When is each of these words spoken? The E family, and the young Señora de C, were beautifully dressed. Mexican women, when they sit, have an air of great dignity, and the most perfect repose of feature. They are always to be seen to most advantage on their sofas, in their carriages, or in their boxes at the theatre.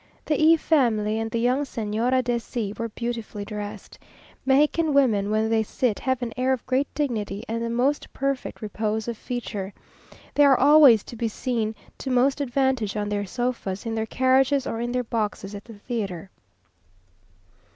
The 0.25 0.43
E 0.43 0.57
family, 0.57 1.19
and 1.19 1.29
the 1.29 1.39
young 1.39 1.59
Señora 1.61 2.23
de 2.23 2.39
C, 2.39 2.73
were 2.75 2.89
beautifully 2.89 3.45
dressed. 3.45 3.99
Mexican 4.47 4.95
women, 4.95 5.29
when 5.29 5.47
they 5.47 5.61
sit, 5.61 5.99
have 5.99 6.23
an 6.23 6.33
air 6.35 6.53
of 6.53 6.65
great 6.65 6.91
dignity, 6.95 7.43
and 7.47 7.61
the 7.61 7.69
most 7.69 8.11
perfect 8.11 8.63
repose 8.63 9.07
of 9.07 9.15
feature. 9.15 9.71
They 10.33 10.43
are 10.45 10.59
always 10.59 11.03
to 11.03 11.15
be 11.15 11.27
seen 11.27 11.75
to 11.99 12.09
most 12.09 12.41
advantage 12.41 12.97
on 12.97 13.09
their 13.09 13.27
sofas, 13.27 13.85
in 13.85 13.93
their 13.93 14.07
carriages, 14.07 14.65
or 14.65 14.81
in 14.81 14.91
their 14.91 15.03
boxes 15.03 15.53
at 15.53 15.65
the 15.65 15.75
theatre. 15.75 16.31